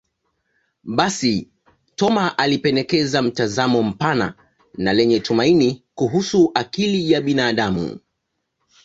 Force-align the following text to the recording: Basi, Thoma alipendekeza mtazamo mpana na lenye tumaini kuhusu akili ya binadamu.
Basi, 0.83 1.49
Thoma 1.97 2.37
alipendekeza 2.37 3.21
mtazamo 3.21 3.83
mpana 3.83 4.33
na 4.77 4.93
lenye 4.93 5.19
tumaini 5.19 5.83
kuhusu 5.95 6.51
akili 6.55 7.11
ya 7.11 7.21
binadamu. 7.21 7.99